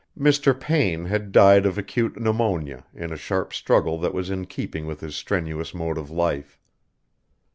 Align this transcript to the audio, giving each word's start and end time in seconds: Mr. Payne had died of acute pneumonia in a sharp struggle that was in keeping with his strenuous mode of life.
Mr. 0.17 0.59
Payne 0.59 1.05
had 1.05 1.31
died 1.31 1.63
of 1.67 1.77
acute 1.77 2.19
pneumonia 2.19 2.87
in 2.95 3.13
a 3.13 3.17
sharp 3.17 3.53
struggle 3.53 3.99
that 3.99 4.15
was 4.15 4.31
in 4.31 4.47
keeping 4.47 4.87
with 4.87 4.99
his 5.01 5.15
strenuous 5.15 5.75
mode 5.75 5.99
of 5.99 6.09
life. 6.09 6.59